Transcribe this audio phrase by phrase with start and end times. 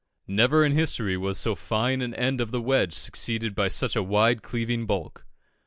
[0.25, 4.01] Never in history was so fine an end of the wedge succeeded by such a
[4.01, 5.27] wide cleaving bulk.